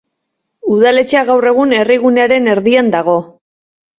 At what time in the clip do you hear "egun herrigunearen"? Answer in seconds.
1.51-2.51